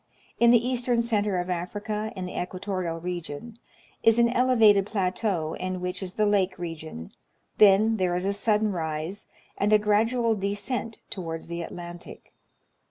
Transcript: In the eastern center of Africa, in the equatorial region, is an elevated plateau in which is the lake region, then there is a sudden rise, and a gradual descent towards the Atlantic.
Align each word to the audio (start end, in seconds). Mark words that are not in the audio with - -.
In 0.39 0.49
the 0.49 0.67
eastern 0.67 1.03
center 1.03 1.37
of 1.37 1.51
Africa, 1.51 2.11
in 2.15 2.25
the 2.25 2.35
equatorial 2.35 2.99
region, 2.99 3.59
is 4.01 4.17
an 4.17 4.29
elevated 4.33 4.87
plateau 4.87 5.53
in 5.53 5.79
which 5.79 6.01
is 6.01 6.15
the 6.15 6.25
lake 6.25 6.57
region, 6.57 7.11
then 7.59 7.97
there 7.97 8.15
is 8.15 8.25
a 8.25 8.33
sudden 8.33 8.71
rise, 8.71 9.27
and 9.59 9.71
a 9.71 9.77
gradual 9.77 10.33
descent 10.33 11.03
towards 11.11 11.49
the 11.49 11.61
Atlantic. 11.61 12.33